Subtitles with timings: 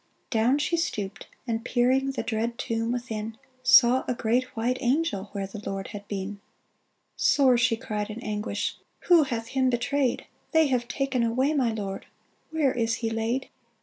[0.31, 5.45] Down she stooped, and peering The dread tomb within, Saw a great white angel Where
[5.45, 6.39] the Lord had been!
[7.15, 10.25] Sore she cried in anguish:*' Who hath him betrayed?
[10.53, 12.07] They have taken away my Lord
[12.49, 13.49] 1 Where is he laid